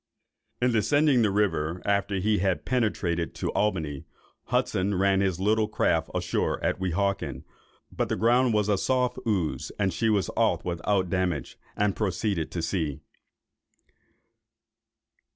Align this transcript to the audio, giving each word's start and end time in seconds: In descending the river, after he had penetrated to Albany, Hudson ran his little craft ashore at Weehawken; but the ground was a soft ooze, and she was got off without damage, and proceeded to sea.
In 0.59 0.71
descending 0.71 1.21
the 1.21 1.29
river, 1.29 1.79
after 1.85 2.15
he 2.15 2.39
had 2.39 2.65
penetrated 2.65 3.35
to 3.35 3.51
Albany, 3.51 4.05
Hudson 4.45 4.95
ran 4.95 5.21
his 5.21 5.39
little 5.39 5.67
craft 5.67 6.09
ashore 6.15 6.59
at 6.63 6.79
Weehawken; 6.79 7.43
but 7.91 8.09
the 8.09 8.15
ground 8.15 8.51
was 8.55 8.67
a 8.67 8.79
soft 8.79 9.19
ooze, 9.27 9.71
and 9.77 9.93
she 9.93 10.09
was 10.09 10.27
got 10.29 10.41
off 10.41 10.65
without 10.65 11.11
damage, 11.11 11.55
and 11.75 11.95
proceeded 11.95 12.49
to 12.49 12.63
sea. 12.63 13.01